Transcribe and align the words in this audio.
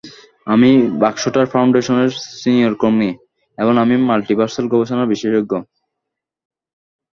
আমি 0.47 0.69
ব্যাক্সটার 1.01 1.45
ফাউন্ডেশনের 1.53 2.09
সিনিয়র 2.39 2.73
কর্মী, 2.81 3.09
এবং 3.57 3.73
আমি 3.83 3.95
মাল্টিভার্সাল 4.09 4.65
গবেষণায় 4.73 5.11
বিশেষজ্ঞ। 5.13 5.51